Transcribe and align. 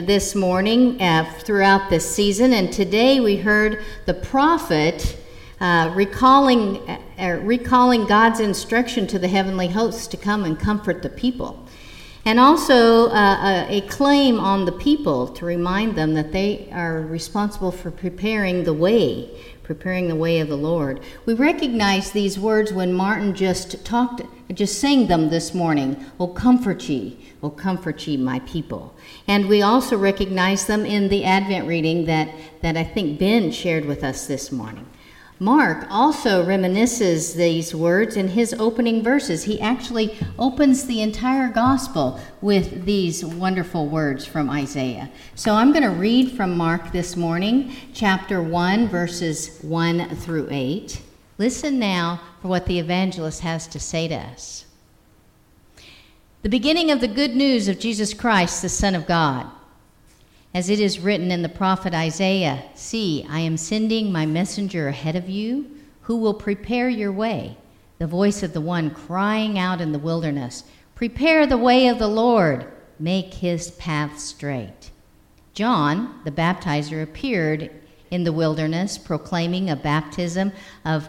this 0.00 0.34
morning 0.34 1.00
uh, 1.00 1.24
throughout 1.38 1.88
this 1.88 2.08
season, 2.08 2.52
and 2.52 2.72
today 2.72 3.20
we 3.20 3.36
heard 3.36 3.82
the 4.06 4.14
prophet 4.14 5.16
uh, 5.60 5.92
recalling, 5.94 6.78
uh, 7.18 7.38
recalling 7.42 8.04
God's 8.06 8.40
instruction 8.40 9.06
to 9.06 9.18
the 9.18 9.28
heavenly 9.28 9.68
hosts 9.68 10.08
to 10.08 10.16
come 10.16 10.44
and 10.44 10.58
comfort 10.58 11.02
the 11.02 11.08
people. 11.08 11.64
And 12.24 12.40
also 12.40 13.08
uh, 13.10 13.66
a, 13.68 13.78
a 13.78 13.80
claim 13.82 14.40
on 14.40 14.64
the 14.64 14.72
people 14.72 15.28
to 15.28 15.44
remind 15.44 15.94
them 15.94 16.14
that 16.14 16.32
they 16.32 16.68
are 16.72 17.00
responsible 17.00 17.70
for 17.70 17.90
preparing 17.90 18.64
the 18.64 18.74
way, 18.74 19.30
preparing 19.62 20.08
the 20.08 20.16
way 20.16 20.40
of 20.40 20.48
the 20.48 20.56
Lord. 20.56 21.00
We 21.24 21.34
recognize 21.34 22.10
these 22.10 22.38
words 22.38 22.72
when 22.72 22.92
Martin 22.92 23.34
just 23.34 23.84
talked, 23.84 24.22
just 24.52 24.78
sang 24.78 25.06
them 25.06 25.30
this 25.30 25.54
morning. 25.54 26.04
Oh, 26.20 26.28
comfort 26.28 26.88
ye, 26.88 27.18
oh, 27.42 27.50
comfort 27.50 28.06
ye, 28.06 28.16
my 28.16 28.40
people. 28.40 28.94
And 29.26 29.48
we 29.48 29.62
also 29.62 29.96
recognize 29.96 30.66
them 30.66 30.84
in 30.84 31.08
the 31.08 31.24
Advent 31.24 31.66
reading 31.66 32.04
that, 32.06 32.28
that 32.60 32.76
I 32.76 32.84
think 32.84 33.18
Ben 33.18 33.50
shared 33.50 33.86
with 33.86 34.04
us 34.04 34.26
this 34.26 34.52
morning. 34.52 34.86
Mark 35.40 35.86
also 35.90 36.44
reminisces 36.44 37.34
these 37.34 37.74
words 37.74 38.16
in 38.16 38.28
his 38.28 38.54
opening 38.54 39.02
verses. 39.02 39.42
He 39.44 39.60
actually 39.60 40.16
opens 40.38 40.86
the 40.86 41.02
entire 41.02 41.48
gospel 41.48 42.20
with 42.40 42.84
these 42.84 43.24
wonderful 43.24 43.88
words 43.88 44.24
from 44.24 44.48
Isaiah. 44.48 45.10
So 45.34 45.54
I'm 45.54 45.72
going 45.72 45.82
to 45.82 45.90
read 45.90 46.30
from 46.36 46.56
Mark 46.56 46.92
this 46.92 47.16
morning, 47.16 47.74
chapter 47.92 48.40
1, 48.40 48.86
verses 48.88 49.58
1 49.62 50.14
through 50.16 50.48
8. 50.52 51.02
Listen 51.38 51.78
now 51.78 52.20
for 52.40 52.48
what 52.48 52.66
the 52.66 52.78
evangelist 52.78 53.40
has 53.40 53.66
to 53.68 53.80
say 53.80 54.08
to 54.08 54.14
us. 54.14 54.66
The 56.42 56.48
beginning 56.48 56.90
of 56.90 57.00
the 57.00 57.08
good 57.08 57.34
news 57.34 57.68
of 57.68 57.78
Jesus 57.78 58.14
Christ, 58.14 58.62
the 58.62 58.68
Son 58.68 58.94
of 58.94 59.06
God 59.06 59.50
as 60.54 60.70
it 60.70 60.78
is 60.78 61.00
written 61.00 61.32
in 61.32 61.42
the 61.42 61.48
prophet 61.48 61.92
Isaiah 61.92 62.64
See, 62.74 63.26
I 63.28 63.40
am 63.40 63.56
sending 63.56 64.12
my 64.12 64.24
messenger 64.24 64.86
ahead 64.86 65.16
of 65.16 65.28
you, 65.28 65.70
who 66.02 66.16
will 66.16 66.34
prepare 66.34 66.88
your 66.88 67.10
way. 67.10 67.56
The 67.98 68.06
voice 68.06 68.42
of 68.42 68.52
the 68.52 68.60
one 68.60 68.90
crying 68.90 69.58
out 69.58 69.80
in 69.80 69.92
the 69.92 69.98
wilderness 69.98 70.64
Prepare 70.94 71.46
the 71.46 71.58
way 71.58 71.88
of 71.88 71.98
the 71.98 72.08
Lord, 72.08 72.70
make 73.00 73.34
his 73.34 73.72
path 73.72 74.20
straight. 74.20 74.92
John, 75.54 76.20
the 76.24 76.30
baptizer, 76.30 77.02
appeared 77.02 77.70
in 78.12 78.22
the 78.22 78.32
wilderness 78.32 78.96
proclaiming 78.96 79.68
a 79.70 79.76
baptism 79.76 80.52
of 80.84 81.08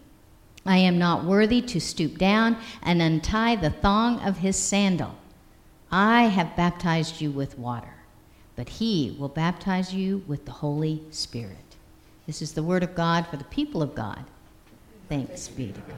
I 0.65 0.77
am 0.77 0.99
not 0.99 1.25
worthy 1.25 1.61
to 1.63 1.79
stoop 1.79 2.17
down 2.17 2.57
and 2.83 3.01
untie 3.01 3.55
the 3.55 3.69
thong 3.69 4.19
of 4.19 4.37
his 4.37 4.55
sandal. 4.55 5.15
I 5.91 6.23
have 6.23 6.55
baptized 6.55 7.19
you 7.19 7.31
with 7.31 7.57
water, 7.57 7.95
but 8.55 8.69
he 8.69 9.15
will 9.19 9.29
baptize 9.29 9.93
you 9.93 10.23
with 10.27 10.45
the 10.45 10.51
Holy 10.51 11.01
Spirit. 11.09 11.57
This 12.27 12.41
is 12.41 12.53
the 12.53 12.63
word 12.63 12.83
of 12.83 12.95
God 12.95 13.27
for 13.27 13.37
the 13.37 13.43
people 13.45 13.81
of 13.81 13.95
God. 13.95 14.23
Thanks 15.09 15.47
be 15.47 15.71
to 15.71 15.81
God. 15.81 15.97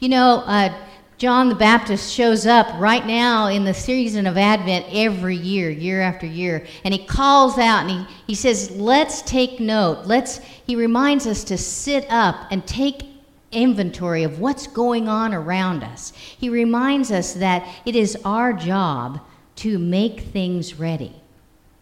You 0.00 0.08
know, 0.08 0.42
uh, 0.46 0.74
John 1.18 1.48
the 1.48 1.54
Baptist 1.54 2.12
shows 2.12 2.46
up 2.46 2.66
right 2.80 3.06
now 3.06 3.46
in 3.46 3.64
the 3.64 3.74
season 3.74 4.26
of 4.26 4.36
Advent 4.36 4.86
every 4.90 5.36
year, 5.36 5.70
year 5.70 6.00
after 6.00 6.26
year, 6.26 6.66
and 6.84 6.92
he 6.92 7.06
calls 7.06 7.58
out 7.58 7.82
and 7.82 7.90
he, 7.90 8.14
he 8.26 8.34
says, 8.34 8.72
Let's 8.72 9.22
take 9.22 9.60
note. 9.60 10.04
Let's, 10.04 10.38
he 10.66 10.74
reminds 10.74 11.28
us 11.28 11.44
to 11.44 11.56
sit 11.56 12.06
up 12.10 12.48
and 12.50 12.66
take 12.66 13.11
inventory 13.52 14.24
of 14.24 14.40
what's 14.40 14.66
going 14.66 15.08
on 15.08 15.32
around 15.32 15.84
us. 15.84 16.12
He 16.14 16.48
reminds 16.48 17.12
us 17.12 17.34
that 17.34 17.66
it 17.84 17.94
is 17.94 18.16
our 18.24 18.52
job 18.52 19.20
to 19.56 19.78
make 19.78 20.20
things 20.20 20.78
ready, 20.78 21.14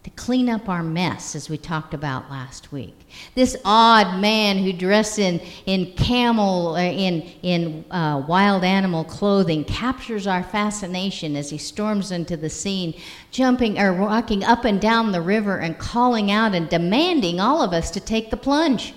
to 0.02 0.10
clean 0.10 0.48
up 0.48 0.68
our 0.68 0.82
mess, 0.82 1.34
as 1.34 1.48
we 1.48 1.56
talked 1.56 1.94
about 1.94 2.30
last 2.30 2.72
week. 2.72 3.08
This 3.34 3.56
odd 3.64 4.20
man 4.20 4.58
who 4.58 4.72
dressed 4.72 5.18
in, 5.18 5.40
in 5.66 5.92
camel, 5.92 6.74
uh, 6.74 6.80
in, 6.80 7.22
in 7.42 7.84
uh, 7.90 8.24
wild 8.26 8.64
animal 8.64 9.04
clothing, 9.04 9.64
captures 9.64 10.26
our 10.26 10.42
fascination 10.42 11.36
as 11.36 11.50
he 11.50 11.58
storms 11.58 12.10
into 12.10 12.36
the 12.36 12.50
scene, 12.50 12.94
jumping 13.30 13.78
or 13.78 13.92
walking 13.94 14.42
up 14.42 14.64
and 14.64 14.80
down 14.80 15.12
the 15.12 15.20
river 15.20 15.58
and 15.58 15.78
calling 15.78 16.30
out 16.30 16.54
and 16.54 16.68
demanding 16.68 17.38
all 17.40 17.62
of 17.62 17.72
us 17.72 17.90
to 17.92 18.00
take 18.00 18.30
the 18.30 18.36
plunge 18.36 18.94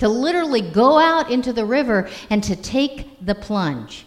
to 0.00 0.08
literally 0.08 0.62
go 0.62 0.98
out 0.98 1.30
into 1.30 1.52
the 1.52 1.64
river 1.64 2.08
and 2.28 2.42
to 2.44 2.56
take 2.56 3.24
the 3.24 3.34
plunge. 3.34 4.06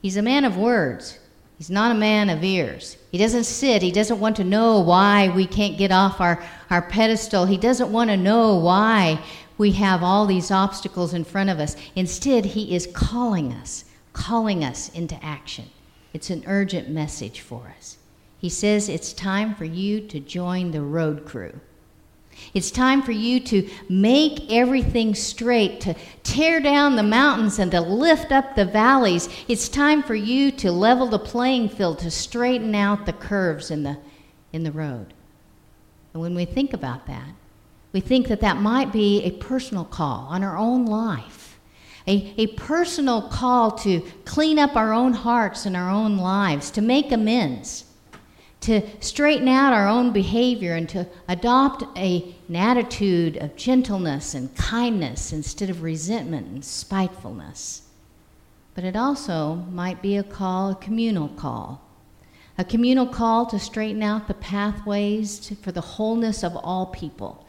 He's 0.00 0.16
a 0.16 0.22
man 0.22 0.44
of 0.44 0.56
words. 0.56 1.18
He's 1.58 1.70
not 1.70 1.90
a 1.90 1.98
man 1.98 2.28
of 2.30 2.44
ears. 2.44 2.96
He 3.12 3.18
doesn't 3.18 3.44
sit. 3.44 3.82
He 3.82 3.90
doesn't 3.90 4.20
want 4.20 4.36
to 4.36 4.44
know 4.44 4.80
why 4.80 5.28
we 5.28 5.46
can't 5.46 5.78
get 5.78 5.90
off 5.90 6.20
our, 6.20 6.42
our 6.70 6.82
pedestal. 6.82 7.46
He 7.46 7.56
doesn't 7.56 7.90
want 7.92 8.10
to 8.10 8.16
know 8.16 8.56
why 8.56 9.22
we 9.58 9.72
have 9.72 10.02
all 10.02 10.26
these 10.26 10.50
obstacles 10.50 11.14
in 11.14 11.24
front 11.24 11.48
of 11.48 11.58
us. 11.58 11.76
Instead, 11.94 12.44
he 12.44 12.74
is 12.74 12.86
calling 12.92 13.52
us, 13.52 13.86
calling 14.12 14.62
us 14.62 14.90
into 14.90 15.22
action. 15.24 15.70
It's 16.12 16.30
an 16.30 16.44
urgent 16.46 16.90
message 16.90 17.40
for 17.40 17.72
us. 17.76 17.96
He 18.38 18.50
says 18.50 18.88
it's 18.88 19.12
time 19.12 19.54
for 19.54 19.64
you 19.64 20.00
to 20.08 20.20
join 20.20 20.70
the 20.70 20.82
road 20.82 21.24
crew. 21.24 21.58
It's 22.54 22.70
time 22.70 23.02
for 23.02 23.12
you 23.12 23.40
to 23.40 23.68
make 23.88 24.50
everything 24.50 25.14
straight, 25.14 25.80
to 25.82 25.94
tear 26.22 26.60
down 26.60 26.96
the 26.96 27.02
mountains 27.02 27.58
and 27.58 27.70
to 27.72 27.80
lift 27.80 28.32
up 28.32 28.54
the 28.54 28.64
valleys. 28.64 29.28
It's 29.48 29.68
time 29.68 30.02
for 30.02 30.14
you 30.14 30.50
to 30.52 30.72
level 30.72 31.06
the 31.06 31.18
playing 31.18 31.68
field, 31.70 31.98
to 32.00 32.10
straighten 32.10 32.74
out 32.74 33.06
the 33.06 33.12
curves 33.12 33.70
in 33.70 33.82
the, 33.82 33.98
in 34.52 34.62
the 34.62 34.72
road. 34.72 35.12
And 36.12 36.22
when 36.22 36.34
we 36.34 36.44
think 36.44 36.72
about 36.72 37.06
that, 37.06 37.28
we 37.92 38.00
think 38.00 38.28
that 38.28 38.40
that 38.40 38.58
might 38.58 38.92
be 38.92 39.22
a 39.24 39.32
personal 39.32 39.84
call 39.84 40.26
on 40.28 40.42
our 40.42 40.56
own 40.56 40.86
life, 40.86 41.58
a, 42.06 42.34
a 42.38 42.46
personal 42.48 43.22
call 43.28 43.72
to 43.78 44.00
clean 44.24 44.58
up 44.58 44.76
our 44.76 44.92
own 44.92 45.12
hearts 45.12 45.66
and 45.66 45.76
our 45.76 45.90
own 45.90 46.16
lives, 46.16 46.70
to 46.72 46.80
make 46.80 47.12
amends 47.12 47.84
to 48.66 48.82
straighten 48.98 49.46
out 49.46 49.72
our 49.72 49.86
own 49.86 50.12
behavior 50.12 50.74
and 50.74 50.88
to 50.88 51.06
adopt 51.28 51.84
a, 51.96 52.34
an 52.48 52.56
attitude 52.56 53.36
of 53.36 53.54
gentleness 53.54 54.34
and 54.34 54.52
kindness 54.56 55.32
instead 55.32 55.70
of 55.70 55.84
resentment 55.84 56.48
and 56.48 56.64
spitefulness. 56.64 57.82
But 58.74 58.82
it 58.82 58.96
also 58.96 59.54
might 59.54 60.02
be 60.02 60.16
a 60.16 60.24
call, 60.24 60.72
a 60.72 60.74
communal 60.74 61.28
call. 61.28 61.80
A 62.58 62.64
communal 62.64 63.06
call 63.06 63.46
to 63.46 63.58
straighten 63.60 64.02
out 64.02 64.26
the 64.26 64.34
pathways 64.34 65.38
to, 65.46 65.54
for 65.54 65.70
the 65.70 65.80
wholeness 65.80 66.42
of 66.42 66.56
all 66.56 66.86
people. 66.86 67.46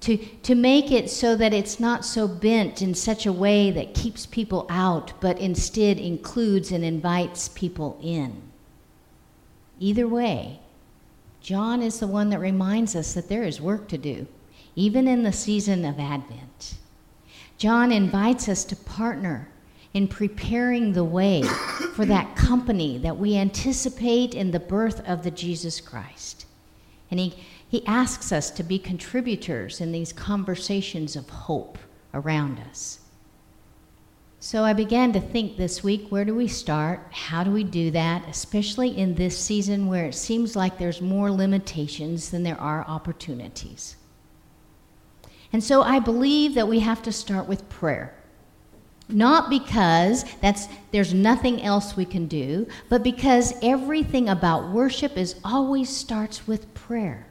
To, 0.00 0.16
to 0.16 0.56
make 0.56 0.90
it 0.90 1.10
so 1.10 1.36
that 1.36 1.54
it's 1.54 1.78
not 1.78 2.04
so 2.04 2.26
bent 2.26 2.82
in 2.82 2.96
such 2.96 3.24
a 3.24 3.32
way 3.32 3.70
that 3.70 3.94
keeps 3.94 4.26
people 4.26 4.66
out, 4.68 5.12
but 5.20 5.38
instead 5.38 5.98
includes 5.98 6.72
and 6.72 6.84
invites 6.84 7.50
people 7.50 8.00
in. 8.02 8.49
Either 9.80 10.06
way, 10.06 10.60
John 11.40 11.82
is 11.82 11.98
the 11.98 12.06
one 12.06 12.28
that 12.30 12.38
reminds 12.38 12.94
us 12.94 13.14
that 13.14 13.28
there 13.28 13.44
is 13.44 13.60
work 13.60 13.88
to 13.88 13.98
do, 13.98 14.26
even 14.76 15.08
in 15.08 15.22
the 15.22 15.32
season 15.32 15.86
of 15.86 15.98
Advent. 15.98 16.74
John 17.56 17.90
invites 17.90 18.48
us 18.48 18.62
to 18.64 18.76
partner 18.76 19.48
in 19.94 20.06
preparing 20.06 20.92
the 20.92 21.04
way 21.04 21.42
for 21.94 22.04
that 22.06 22.36
company 22.36 22.98
that 22.98 23.16
we 23.16 23.36
anticipate 23.36 24.34
in 24.34 24.50
the 24.50 24.60
birth 24.60 25.06
of 25.08 25.24
the 25.24 25.30
Jesus 25.30 25.80
Christ. 25.80 26.46
And 27.10 27.18
he, 27.18 27.34
he 27.68 27.84
asks 27.86 28.32
us 28.32 28.50
to 28.52 28.62
be 28.62 28.78
contributors 28.78 29.80
in 29.80 29.92
these 29.92 30.12
conversations 30.12 31.16
of 31.16 31.28
hope 31.28 31.78
around 32.14 32.60
us. 32.70 33.00
So 34.42 34.64
I 34.64 34.72
began 34.72 35.12
to 35.12 35.20
think 35.20 35.58
this 35.58 35.84
week 35.84 36.06
where 36.08 36.24
do 36.24 36.34
we 36.34 36.48
start? 36.48 37.06
How 37.10 37.44
do 37.44 37.50
we 37.50 37.62
do 37.62 37.90
that? 37.90 38.26
Especially 38.26 38.96
in 38.96 39.14
this 39.14 39.38
season 39.38 39.86
where 39.86 40.06
it 40.06 40.14
seems 40.14 40.56
like 40.56 40.78
there's 40.78 41.02
more 41.02 41.30
limitations 41.30 42.30
than 42.30 42.42
there 42.42 42.58
are 42.58 42.82
opportunities. 42.88 43.96
And 45.52 45.62
so 45.62 45.82
I 45.82 45.98
believe 45.98 46.54
that 46.54 46.68
we 46.68 46.80
have 46.80 47.02
to 47.02 47.12
start 47.12 47.48
with 47.48 47.68
prayer. 47.68 48.14
Not 49.10 49.50
because 49.50 50.24
that's, 50.40 50.68
there's 50.90 51.12
nothing 51.12 51.60
else 51.60 51.94
we 51.94 52.06
can 52.06 52.26
do, 52.26 52.66
but 52.88 53.02
because 53.02 53.52
everything 53.62 54.30
about 54.30 54.70
worship 54.70 55.18
is 55.18 55.38
always 55.44 55.90
starts 55.90 56.46
with 56.46 56.72
prayer. 56.72 57.26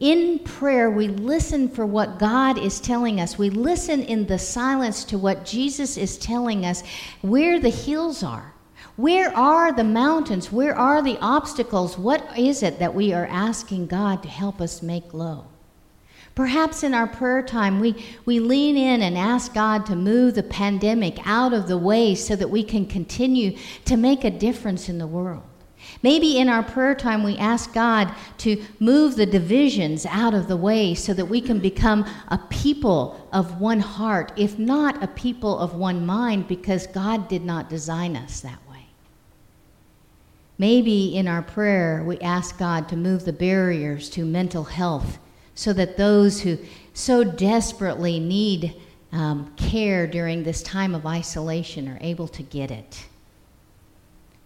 In 0.00 0.38
prayer, 0.40 0.90
we 0.90 1.08
listen 1.08 1.68
for 1.68 1.84
what 1.84 2.18
God 2.18 2.58
is 2.58 2.80
telling 2.80 3.20
us. 3.20 3.38
We 3.38 3.50
listen 3.50 4.02
in 4.02 4.26
the 4.26 4.38
silence 4.38 5.04
to 5.06 5.18
what 5.18 5.44
Jesus 5.44 5.96
is 5.96 6.18
telling 6.18 6.64
us 6.64 6.82
where 7.20 7.58
the 7.58 7.70
hills 7.70 8.22
are. 8.22 8.54
Where 8.96 9.36
are 9.36 9.72
the 9.72 9.84
mountains? 9.84 10.50
Where 10.50 10.76
are 10.76 11.02
the 11.02 11.18
obstacles? 11.20 11.96
What 11.96 12.36
is 12.36 12.62
it 12.62 12.78
that 12.80 12.94
we 12.94 13.12
are 13.12 13.26
asking 13.26 13.86
God 13.86 14.22
to 14.22 14.28
help 14.28 14.60
us 14.60 14.82
make 14.82 15.14
low? 15.14 15.46
Perhaps 16.34 16.84
in 16.84 16.94
our 16.94 17.08
prayer 17.08 17.42
time, 17.42 17.80
we, 17.80 18.04
we 18.24 18.38
lean 18.38 18.76
in 18.76 19.02
and 19.02 19.18
ask 19.18 19.52
God 19.52 19.86
to 19.86 19.96
move 19.96 20.34
the 20.34 20.42
pandemic 20.44 21.18
out 21.26 21.52
of 21.52 21.66
the 21.66 21.78
way 21.78 22.14
so 22.14 22.36
that 22.36 22.50
we 22.50 22.62
can 22.62 22.86
continue 22.86 23.56
to 23.84 23.96
make 23.96 24.22
a 24.22 24.30
difference 24.30 24.88
in 24.88 24.98
the 24.98 25.06
world. 25.06 25.42
Maybe 26.02 26.38
in 26.38 26.48
our 26.48 26.62
prayer 26.62 26.94
time, 26.94 27.22
we 27.22 27.36
ask 27.38 27.72
God 27.72 28.14
to 28.38 28.62
move 28.78 29.16
the 29.16 29.26
divisions 29.26 30.06
out 30.06 30.34
of 30.34 30.46
the 30.46 30.56
way 30.56 30.94
so 30.94 31.12
that 31.14 31.26
we 31.26 31.40
can 31.40 31.58
become 31.58 32.04
a 32.28 32.38
people 32.50 33.28
of 33.32 33.60
one 33.60 33.80
heart, 33.80 34.32
if 34.36 34.58
not 34.58 35.02
a 35.02 35.08
people 35.08 35.58
of 35.58 35.74
one 35.74 36.06
mind, 36.06 36.46
because 36.46 36.86
God 36.86 37.28
did 37.28 37.44
not 37.44 37.68
design 37.68 38.16
us 38.16 38.40
that 38.40 38.60
way. 38.70 38.86
Maybe 40.58 41.16
in 41.16 41.28
our 41.28 41.42
prayer, 41.42 42.04
we 42.06 42.18
ask 42.18 42.58
God 42.58 42.88
to 42.88 42.96
move 42.96 43.24
the 43.24 43.32
barriers 43.32 44.08
to 44.10 44.24
mental 44.24 44.64
health 44.64 45.18
so 45.54 45.72
that 45.72 45.96
those 45.96 46.42
who 46.42 46.58
so 46.94 47.24
desperately 47.24 48.20
need 48.20 48.74
um, 49.12 49.52
care 49.56 50.06
during 50.06 50.42
this 50.42 50.62
time 50.62 50.94
of 50.94 51.06
isolation 51.06 51.88
are 51.88 51.98
able 52.00 52.28
to 52.28 52.42
get 52.42 52.70
it. 52.70 53.06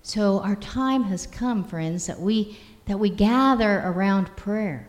So 0.03 0.41
our 0.41 0.57
time 0.57 1.05
has 1.05 1.27
come, 1.27 1.65
friends, 1.65 2.07
that 2.07 2.21
we 2.21 2.59
that 2.87 2.99
we 2.99 3.11
gather 3.11 3.81
around 3.85 4.35
prayer, 4.37 4.89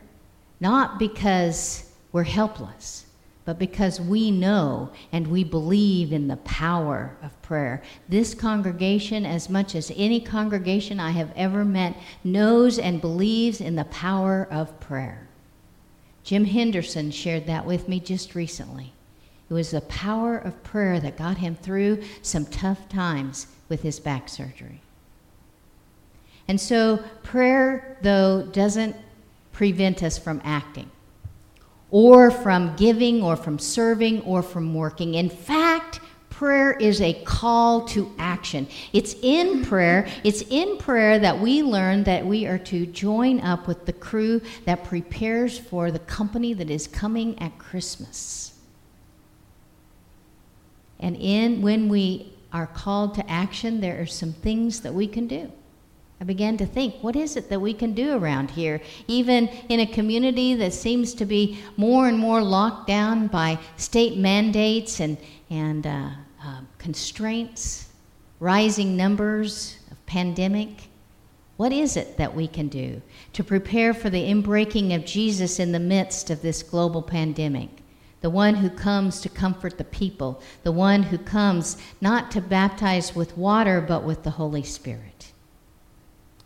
not 0.60 0.98
because 0.98 1.92
we're 2.12 2.24
helpless, 2.24 3.06
but 3.45 3.60
because 3.60 4.00
we 4.00 4.31
know 4.31 4.92
and 5.12 5.27
we 5.27 5.44
believe 5.44 6.12
in 6.12 6.27
the 6.27 6.38
power 6.38 7.15
of 7.21 7.39
prayer. 7.42 7.81
This 8.10 8.33
congregation, 8.33 9.25
as 9.25 9.50
much 9.50 9.75
as 9.75 9.92
any 9.95 10.19
congregation 10.19 11.00
I 11.00 11.12
have 11.12 11.31
ever 11.36 11.65
met, 11.65 11.95
knows 12.24 12.80
and 12.80 13.01
believes 13.01 13.62
in 13.62 13.75
the 13.75 13.86
power 13.86 14.48
of 14.50 14.80
prayer. 14.80 15.27
Jim 16.24 16.45
Henderson 16.45 17.12
shared 17.12 17.45
that 17.48 17.65
with 17.65 17.89
me 17.89 18.00
just 18.00 18.33
recently. 18.33 18.94
It 19.50 19.54
was 19.54 19.71
the 19.71 19.81
power 19.81 20.38
of 20.38 20.63
prayer 20.63 21.00
that 21.01 21.18
got 21.18 21.38
him 21.38 21.56
through 21.56 22.01
some 22.21 22.45
tough 22.45 22.88
times 22.88 23.48
with 23.68 23.81
his 23.81 24.00
back 24.00 24.30
surgery. 24.30 24.82
And 26.47 26.59
so, 26.59 27.03
prayer, 27.23 27.97
though, 28.01 28.43
doesn't 28.51 28.95
prevent 29.51 30.03
us 30.03 30.17
from 30.17 30.41
acting, 30.43 30.91
or 31.89 32.31
from 32.31 32.75
giving, 32.75 33.23
or 33.23 33.35
from 33.35 33.59
serving, 33.59 34.21
or 34.21 34.41
from 34.41 34.73
working. 34.73 35.13
In 35.13 35.29
fact, 35.29 35.99
prayer 36.29 36.73
is 36.73 36.99
a 36.99 37.13
call 37.23 37.87
to 37.87 38.11
action. 38.17 38.67
It's 38.91 39.15
in 39.21 39.63
prayer, 39.63 40.07
it's 40.23 40.41
in 40.49 40.77
prayer 40.77 41.19
that 41.19 41.39
we 41.39 41.63
learn 41.63 42.03
that 42.03 42.25
we 42.25 42.45
are 42.47 42.57
to 42.57 42.85
join 42.87 43.39
up 43.39 43.67
with 43.67 43.85
the 43.85 43.93
crew 43.93 44.41
that 44.65 44.83
prepares 44.83 45.57
for 45.57 45.91
the 45.91 45.99
company 45.99 46.53
that 46.55 46.69
is 46.69 46.87
coming 46.87 47.39
at 47.39 47.57
Christmas. 47.59 48.59
And 50.99 51.15
in 51.15 51.61
when 51.61 51.87
we 51.87 52.33
are 52.51 52.67
called 52.67 53.15
to 53.15 53.29
action, 53.29 53.79
there 53.79 54.01
are 54.01 54.05
some 54.05 54.33
things 54.33 54.81
that 54.81 54.93
we 54.93 55.07
can 55.07 55.27
do. 55.27 55.51
I 56.23 56.25
began 56.25 56.55
to 56.55 56.65
think, 56.65 57.03
what 57.03 57.17
is 57.17 57.35
it 57.35 57.49
that 57.49 57.59
we 57.59 57.73
can 57.73 57.93
do 57.93 58.15
around 58.15 58.51
here? 58.51 58.79
Even 59.09 59.49
in 59.67 59.81
a 59.81 59.85
community 59.85 60.55
that 60.55 60.71
seems 60.71 61.13
to 61.15 61.25
be 61.25 61.59
more 61.75 62.07
and 62.07 62.17
more 62.17 62.41
locked 62.41 62.87
down 62.87 63.27
by 63.27 63.59
state 63.75 64.17
mandates 64.17 65.01
and, 65.01 65.17
and 65.49 65.85
uh, 65.85 66.11
uh, 66.41 66.61
constraints, 66.77 67.89
rising 68.39 68.95
numbers 68.95 69.75
of 69.91 70.05
pandemic. 70.05 70.87
What 71.57 71.73
is 71.73 71.97
it 71.97 72.15
that 72.15 72.33
we 72.33 72.47
can 72.47 72.69
do 72.69 73.01
to 73.33 73.43
prepare 73.43 73.93
for 73.93 74.09
the 74.09 74.23
inbreaking 74.23 74.95
of 74.95 75.03
Jesus 75.03 75.59
in 75.59 75.73
the 75.73 75.77
midst 75.77 76.29
of 76.29 76.41
this 76.41 76.63
global 76.63 77.01
pandemic? 77.01 77.69
The 78.21 78.29
one 78.29 78.55
who 78.55 78.69
comes 78.69 79.19
to 79.19 79.27
comfort 79.27 79.77
the 79.77 79.83
people, 79.83 80.41
the 80.63 80.71
one 80.71 81.03
who 81.03 81.17
comes 81.17 81.75
not 81.99 82.31
to 82.31 82.39
baptize 82.39 83.13
with 83.13 83.37
water, 83.37 83.81
but 83.81 84.05
with 84.05 84.23
the 84.23 84.31
Holy 84.31 84.63
Spirit. 84.63 85.32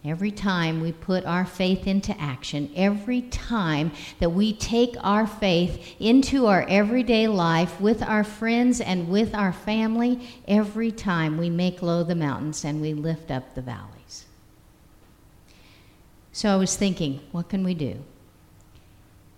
Every 0.06 0.32
time 0.32 0.80
we 0.80 0.92
put 0.92 1.26
our 1.26 1.46
faith 1.46 1.88
into 1.88 2.18
action, 2.20 2.72
every 2.76 3.24
time 3.24 3.92
that 4.20 4.30
we 4.30 4.54
take 4.54 4.96
our 5.02 5.28
faith 5.28 5.96
into 6.00 6.46
our 6.46 6.66
everyday 6.70 7.28
life 7.28 7.82
with 7.82 8.02
our 8.04 8.24
friends 8.24 8.80
and 8.80 9.10
with 9.10 9.34
our 9.34 9.52
family, 9.52 10.28
every 10.48 10.92
time 10.92 11.38
we 11.38 11.50
make 11.50 11.82
low 11.82 12.04
the 12.04 12.16
mountains 12.16 12.64
and 12.64 12.80
we 12.80 12.94
lift 12.94 13.32
up 13.32 13.56
the 13.56 13.62
valleys. 13.62 14.26
So 16.32 16.54
I 16.54 16.56
was 16.56 16.76
thinking, 16.76 17.20
what 17.32 17.50
can 17.50 17.64
we 17.64 17.74
do? 17.74 17.98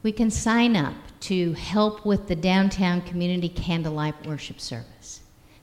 We 0.03 0.11
can 0.11 0.29
sign 0.29 0.75
up 0.75 0.95
to 1.21 1.53
help 1.53 2.05
with 2.05 2.27
the 2.27 2.35
downtown 2.35 3.01
community 3.01 3.49
candlelight 3.49 4.27
worship 4.27 4.59
service. 4.59 4.98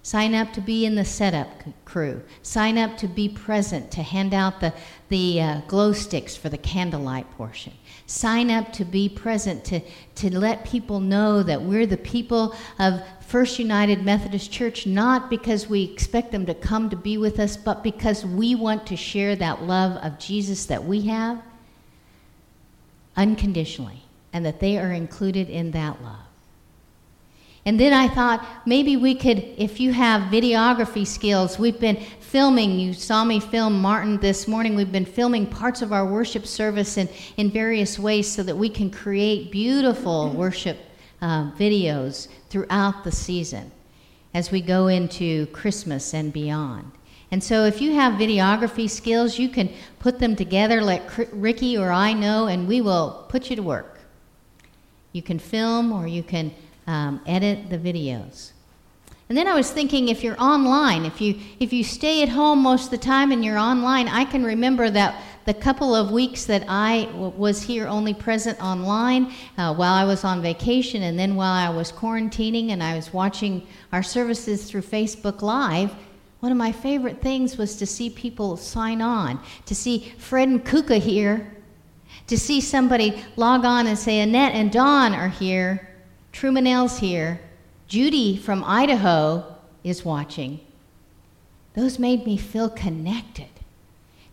Sign 0.06 0.37
up 0.37 0.53
to 0.53 0.61
be 0.61 0.87
in 0.87 0.94
the 0.94 1.05
setup 1.05 1.49
crew. 1.85 2.23
Sign 2.43 2.79
up 2.79 2.97
to 2.99 3.08
be 3.08 3.29
present 3.29 3.91
to 3.91 4.05
hand 4.05 4.35
out 4.35 4.61
the, 4.61 4.73
the 5.08 5.41
uh, 5.41 5.61
glow 5.67 5.93
sticks 5.93 6.37
for 6.37 6.49
the 6.49 6.58
candlelight 6.58 7.29
portion. 7.32 7.73
Sign 8.06 8.49
up 8.49 8.73
to 8.75 8.85
be 8.85 9.08
present 9.08 9.64
to, 9.64 9.81
to 10.14 10.38
let 10.38 10.64
people 10.64 11.00
know 11.00 11.43
that 11.43 11.61
we're 11.61 11.87
the 11.87 11.97
people 11.97 12.55
of 12.79 13.03
First 13.20 13.58
United 13.58 14.05
Methodist 14.05 14.53
Church, 14.53 14.87
not 14.87 15.29
because 15.29 15.69
we 15.69 15.82
expect 15.82 16.31
them 16.31 16.47
to 16.47 16.55
come 16.55 16.88
to 16.91 16.97
be 16.97 17.19
with 17.19 17.41
us, 17.41 17.56
but 17.56 17.82
because 17.82 18.25
we 18.25 18.55
want 18.55 18.87
to 18.87 18.97
share 18.97 19.35
that 19.35 19.64
love 19.64 19.97
of 20.05 20.20
Jesus 20.20 20.67
that 20.67 20.85
we 20.85 21.00
have 21.06 21.43
unconditionally, 23.17 24.05
and 24.32 24.47
that 24.47 24.61
they 24.61 24.79
are 24.79 24.93
included 24.93 25.50
in 25.50 25.73
that 25.73 26.00
love. 26.00 26.25
And 27.67 27.81
then 27.81 27.93
I 27.93 28.07
thought 28.07 28.47
maybe 28.65 28.97
we 28.97 29.17
could, 29.17 29.39
if 29.59 29.81
you 29.81 29.93
have 29.93 30.31
videography 30.31 31.05
skills, 31.05 31.59
we've 31.59 31.81
been 31.81 31.97
filming. 32.21 32.79
You 32.79 32.93
saw 32.93 33.25
me 33.25 33.41
film 33.41 33.83
Martin 33.83 34.19
this 34.21 34.47
morning. 34.47 34.77
We've 34.77 34.93
been 34.93 35.05
filming 35.05 35.47
parts 35.47 35.83
of 35.83 35.93
our 35.93 36.07
worship 36.07 36.47
service 36.47 36.97
in, 36.97 37.09
in 37.37 37.51
various 37.51 37.99
ways 37.99 38.31
so 38.31 38.45
that 38.45 38.57
we 38.57 38.69
can 38.69 38.89
create 38.89 39.51
beautiful 39.51 40.31
worship 40.31 40.79
uh, 41.21 41.51
videos 41.53 42.29
throughout 42.51 43.03
the 43.03 43.11
season 43.11 43.73
as 44.32 44.53
we 44.53 44.61
go 44.61 44.87
into 44.87 45.46
Christmas 45.46 46.15
and 46.15 46.32
beyond. 46.32 46.93
And 47.32 47.43
so, 47.43 47.65
if 47.65 47.81
you 47.81 47.93
have 47.94 48.13
videography 48.13 48.89
skills, 48.89 49.41
you 49.41 49.49
can 49.49 49.73
put 49.99 50.20
them 50.20 50.37
together, 50.37 50.81
let 50.81 51.11
Ricky 51.32 51.77
or 51.77 51.91
I 51.91 52.13
know, 52.13 52.46
and 52.46 52.69
we 52.69 52.81
will 52.81 53.27
put 53.29 53.51
you 53.51 53.56
to 53.56 53.63
work. 53.63 53.99
You 55.11 55.23
can 55.23 55.41
film 55.41 55.91
or 55.91 56.06
you 56.06 56.23
can 56.23 56.55
um, 56.86 57.20
edit 57.26 57.70
the 57.70 57.78
videos. 57.78 58.52
And 59.28 59.36
then 59.36 59.48
I 59.48 59.55
was 59.55 59.70
thinking 59.72 60.08
if 60.08 60.22
you're 60.22 60.40
online, 60.40 61.05
if 61.05 61.20
you 61.20 61.40
if 61.58 61.72
you 61.72 61.82
stay 61.82 62.22
at 62.22 62.28
home 62.28 62.60
most 62.60 62.84
of 62.86 62.90
the 62.93 62.98
time 62.98 63.32
and 63.32 63.44
you're 63.44 63.58
online, 63.58 64.06
I 64.06 64.24
can 64.24 64.44
remember 64.44 64.88
that 64.90 65.20
the 65.46 65.55
couple 65.55 65.94
of 65.96 66.12
weeks 66.12 66.44
that 66.44 66.64
I 66.69 67.06
w- 67.06 67.31
was 67.31 67.62
here 67.62 67.88
only 67.88 68.14
present 68.14 68.62
online 68.62 69.32
uh, 69.58 69.74
while 69.74 69.94
I 69.94 70.05
was 70.05 70.22
on 70.22 70.43
vacation 70.43 71.02
and 71.02 71.19
then 71.19 71.34
while 71.34 71.52
I 71.52 71.74
was 71.74 71.90
quarantining 71.90 72.70
and 72.70 72.82
I 72.82 72.94
was 72.94 73.12
watching 73.12 73.66
our 73.93 74.02
services 74.02 74.70
through 74.70 74.82
Facebook 74.82 75.43
Live, 75.43 75.93
one 76.40 76.52
of 76.52 76.58
my 76.58 76.70
favorite 76.70 77.20
things 77.20 77.56
was 77.56 77.76
to 77.76 77.86
see 77.86 78.10
people 78.10 78.56
sign 78.56 79.00
on, 79.00 79.40
to 79.66 79.74
see 79.74 80.12
Fred 80.19 80.48
and 80.48 80.64
Kuka 80.64 80.98
here, 80.98 81.52
to 82.26 82.38
see 82.38 82.60
somebody 82.60 83.24
log 83.36 83.64
on 83.64 83.86
and 83.86 83.98
say 83.98 84.20
Annette 84.20 84.55
and 84.55 84.70
Don 84.70 85.14
are 85.14 85.28
here, 85.28 85.85
Trumanel's 86.36 86.98
here. 86.98 87.40
Judy 87.88 88.36
from 88.36 88.62
Idaho 88.62 89.56
is 89.82 90.05
watching. 90.05 90.60
Those 91.72 91.98
made 91.98 92.26
me 92.26 92.36
feel 92.36 92.69
connected. 92.69 93.48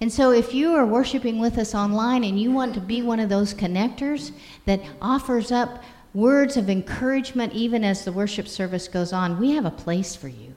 And 0.01 0.11
so, 0.11 0.31
if 0.31 0.53
you 0.53 0.73
are 0.73 0.85
worshiping 0.85 1.39
with 1.39 1.57
us 1.57 1.73
online 1.73 2.25
and 2.25 2.37
you 2.37 2.51
want 2.51 2.73
to 2.73 2.81
be 2.81 3.01
one 3.01 3.21
of 3.21 3.29
those 3.29 3.53
connectors 3.53 4.33
that 4.65 4.81
offers 5.01 5.49
up 5.49 5.81
words 6.13 6.57
of 6.57 6.69
encouragement 6.69 7.53
even 7.53 7.85
as 7.85 8.03
the 8.03 8.11
worship 8.11 8.49
service 8.49 8.89
goes 8.89 9.13
on, 9.13 9.39
we 9.39 9.51
have 9.51 9.63
a 9.63 9.71
place 9.71 10.13
for 10.13 10.27
you. 10.27 10.55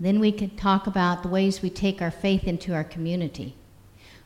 Then 0.00 0.18
we 0.18 0.32
can 0.32 0.56
talk 0.56 0.88
about 0.88 1.22
the 1.22 1.28
ways 1.28 1.62
we 1.62 1.70
take 1.70 2.02
our 2.02 2.10
faith 2.10 2.48
into 2.48 2.74
our 2.74 2.82
community. 2.82 3.54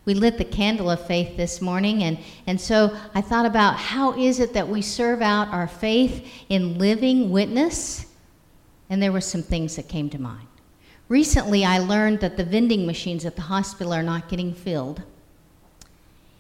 We 0.05 0.15
lit 0.15 0.37
the 0.37 0.45
candle 0.45 0.91
of 0.91 1.07
faith 1.07 1.37
this 1.37 1.63
morning, 1.63 2.03
and, 2.03 2.19
and 2.47 2.61
so 2.61 2.95
I 3.15 3.23
thought 3.23 3.47
about 3.47 3.77
how 3.77 4.13
is 4.19 4.39
it 4.39 4.53
that 4.53 4.69
we 4.69 4.83
serve 4.83 5.23
out 5.23 5.49
our 5.49 5.67
faith 5.67 6.27
in 6.51 6.79
living 6.79 7.31
witness? 7.31 8.07
And 8.91 9.03
there 9.03 9.13
were 9.13 9.23
some 9.23 9.43
things 9.43 9.77
that 9.77 9.89
came 9.89 10.11
to 10.11 10.21
mind. 10.21 10.47
Recently, 11.09 11.65
I 11.65 11.79
learned 11.79 12.21
that 12.21 12.37
the 12.37 12.45
vending 12.45 12.87
machines 12.87 13.25
at 13.25 13.37
the 13.37 13.43
hospital 13.43 13.95
are 13.95 14.03
not 14.03 14.29
getting 14.29 14.53
filled. 14.53 15.03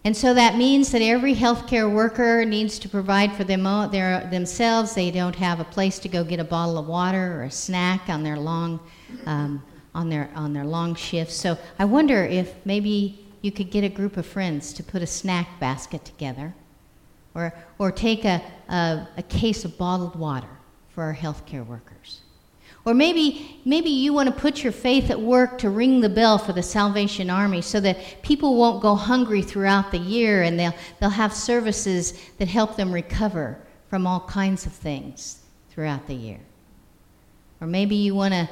And 0.05 0.15
so 0.15 0.35
that 0.35 0.57
means 0.57 0.93
that 0.93 1.01
every 1.01 1.35
healthcare 1.35 1.91
worker 1.91 2.45
needs 2.45 2.79
to 2.81 2.89
provide 2.91 3.33
for 3.33 3.45
them, 3.45 3.63
their, 3.91 4.29
themselves. 4.31 4.95
They 4.95 5.11
don't 5.11 5.37
have 5.37 5.61
a 5.61 5.65
place 5.65 5.99
to 6.01 6.09
go 6.09 6.23
get 6.23 6.41
a 6.41 6.45
bottle 6.45 6.77
of 6.77 6.87
water 6.87 7.41
or 7.41 7.45
a 7.45 7.51
snack 7.51 8.11
on 8.11 8.23
their 8.23 8.37
long, 8.37 8.81
um, 9.25 9.63
on 9.95 10.11
their, 10.11 10.31
on 10.35 10.53
their 10.53 10.65
long 10.65 10.95
shifts. 10.95 11.35
So 11.35 11.57
I 11.79 11.87
wonder 11.87 12.23
if 12.25 12.55
maybe 12.67 13.24
you 13.45 13.53
could 13.53 13.71
get 13.71 13.85
a 13.85 13.89
group 13.91 14.17
of 14.17 14.25
friends 14.25 14.73
to 14.73 14.83
put 14.83 15.03
a 15.03 15.07
snack 15.07 15.61
basket 15.61 16.03
together 16.03 16.55
or, 17.35 17.53
or 17.79 17.93
take 17.93 18.25
a, 18.25 18.43
a, 18.71 19.07
a 19.19 19.23
case 19.23 19.67
of 19.67 19.77
bottled 19.77 20.17
water 20.17 20.49
for 20.89 21.05
our 21.05 21.15
healthcare 21.15 21.67
workers. 21.67 22.23
Or 22.87 22.95
maybe, 22.95 23.61
maybe 23.67 23.91
you 23.91 24.15
want 24.15 24.35
to 24.35 24.35
put 24.35 24.63
your 24.63 24.73
faith 24.73 25.11
at 25.11 25.21
work 25.21 25.59
to 25.59 25.69
ring 25.69 26.01
the 26.01 26.09
bell 26.09 26.39
for 26.39 26.55
the 26.55 26.63
Salvation 26.63 27.29
Army 27.29 27.61
so 27.61 27.81
that 27.81 28.23
people 28.23 28.57
won't 28.57 28.81
go 28.81 28.95
hungry 28.95 29.43
throughout 29.43 29.91
the 29.91 29.99
year 29.99 30.43
and 30.43 30.59
they'll, 30.59 30.75
they'll 30.99 31.11
have 31.11 31.35
services 31.35 32.19
that 32.39 32.49
help 32.49 32.77
them 32.77 32.91
recover 32.91 33.59
from 33.91 34.07
all 34.07 34.21
kinds 34.21 34.65
of 34.65 34.73
things 34.73 35.41
throughout 35.69 36.07
the 36.07 36.15
year. 36.15 36.41
Or 37.61 37.67
maybe 37.67 37.95
you 37.95 38.15
want 38.15 38.33
to 38.33 38.49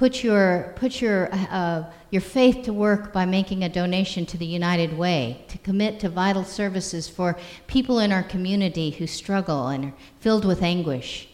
put 0.00 0.24
your, 0.24 0.72
put 0.76 1.02
your, 1.02 1.28
uh, 1.30 1.84
your 2.10 2.22
faith 2.22 2.64
to 2.64 2.72
work 2.72 3.12
by 3.12 3.26
making 3.26 3.64
a 3.64 3.68
donation 3.68 4.24
to 4.24 4.38
the 4.38 4.46
United 4.46 4.96
Way, 4.96 5.44
to 5.48 5.58
commit 5.58 6.00
to 6.00 6.08
vital 6.08 6.42
services 6.42 7.06
for 7.06 7.36
people 7.66 7.98
in 7.98 8.10
our 8.10 8.22
community 8.22 8.88
who 8.92 9.06
struggle 9.06 9.68
and 9.68 9.84
are 9.84 9.94
filled 10.18 10.46
with 10.46 10.62
anguish. 10.62 11.28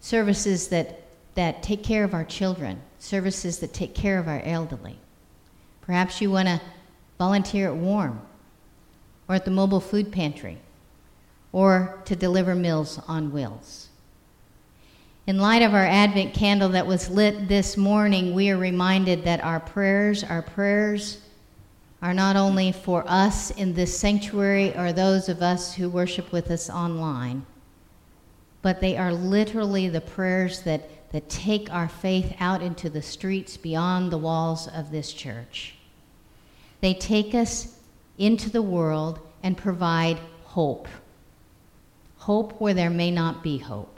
Services 0.00 0.68
that 0.68 1.02
that 1.34 1.62
take 1.62 1.84
care 1.84 2.02
of 2.02 2.14
our 2.14 2.24
children, 2.24 2.80
services 2.98 3.58
that 3.58 3.74
take 3.74 3.94
care 3.94 4.18
of 4.18 4.26
our 4.26 4.40
elderly. 4.40 4.96
Perhaps 5.82 6.22
you 6.22 6.30
want 6.30 6.48
to 6.48 6.58
volunteer 7.18 7.68
at 7.68 7.76
WARM 7.76 8.22
or 9.28 9.34
at 9.34 9.44
the 9.44 9.50
mobile 9.50 9.80
food 9.80 10.10
pantry 10.10 10.56
or 11.52 12.00
to 12.06 12.16
deliver 12.16 12.54
meals 12.54 12.98
on 13.06 13.30
wheels. 13.32 13.90
In 15.26 15.38
light 15.38 15.62
of 15.62 15.74
our 15.74 15.84
Advent 15.84 16.34
candle 16.34 16.68
that 16.68 16.86
was 16.86 17.10
lit 17.10 17.48
this 17.48 17.76
morning, 17.76 18.32
we 18.32 18.50
are 18.50 18.56
reminded 18.56 19.24
that 19.24 19.42
our 19.42 19.58
prayers, 19.58 20.22
our 20.22 20.42
prayers, 20.42 21.18
are 22.00 22.14
not 22.14 22.36
only 22.36 22.70
for 22.70 23.02
us 23.08 23.50
in 23.50 23.74
this 23.74 23.98
sanctuary 23.98 24.76
or 24.76 24.92
those 24.92 25.28
of 25.28 25.42
us 25.42 25.74
who 25.74 25.88
worship 25.88 26.30
with 26.30 26.50
us 26.50 26.70
online, 26.70 27.44
but 28.62 28.80
they 28.80 28.96
are 28.96 29.12
literally 29.12 29.88
the 29.88 30.00
prayers 30.00 30.62
that 30.62 30.88
that 31.10 31.28
take 31.28 31.72
our 31.72 31.88
faith 31.88 32.34
out 32.40 32.62
into 32.62 32.90
the 32.90 33.02
streets 33.02 33.56
beyond 33.56 34.12
the 34.12 34.18
walls 34.18 34.68
of 34.68 34.90
this 34.90 35.12
church. 35.12 35.74
They 36.80 36.94
take 36.94 37.34
us 37.34 37.78
into 38.18 38.50
the 38.50 38.62
world 38.62 39.20
and 39.42 39.56
provide 39.56 40.18
hope. 40.44 40.88
Hope 42.18 42.60
where 42.60 42.74
there 42.74 42.90
may 42.90 43.10
not 43.10 43.42
be 43.42 43.58
hope. 43.58 43.95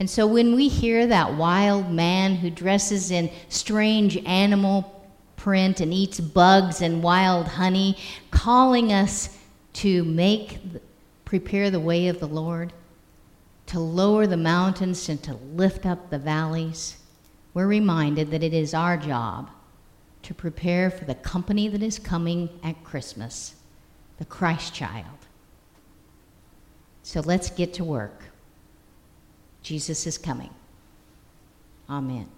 And 0.00 0.10
so 0.10 0.26
when 0.26 0.54
we 0.54 0.68
hear 0.68 1.06
that 1.06 1.34
wild 1.34 1.90
man 1.90 2.34
who 2.34 2.50
dresses 2.50 3.10
in 3.10 3.30
strange 3.48 4.16
animal 4.26 4.90
print 5.36 5.80
and 5.80 5.92
eats 5.92 6.20
bugs 6.20 6.80
and 6.80 7.02
wild 7.02 7.46
honey, 7.46 7.96
calling 8.30 8.92
us 8.92 9.38
to 9.74 10.04
make, 10.04 10.58
prepare 11.24 11.70
the 11.70 11.80
way 11.80 12.08
of 12.08 12.18
the 12.18 12.26
Lord, 12.26 12.72
to 13.66 13.78
lower 13.78 14.26
the 14.26 14.36
mountains 14.36 15.08
and 15.08 15.22
to 15.22 15.34
lift 15.34 15.86
up 15.86 16.10
the 16.10 16.18
valleys, 16.18 16.96
we're 17.54 17.66
reminded 17.66 18.30
that 18.30 18.42
it 18.42 18.52
is 18.52 18.74
our 18.74 18.96
job 18.96 19.50
to 20.22 20.34
prepare 20.34 20.90
for 20.90 21.04
the 21.04 21.14
company 21.14 21.68
that 21.68 21.82
is 21.82 21.98
coming 21.98 22.48
at 22.62 22.82
Christmas, 22.82 23.54
the 24.18 24.24
Christ 24.24 24.74
child. 24.74 25.18
So 27.02 27.20
let's 27.20 27.50
get 27.50 27.74
to 27.74 27.84
work. 27.84 28.24
Jesus 29.64 30.06
is 30.06 30.18
coming. 30.18 30.50
Amen. 31.88 32.28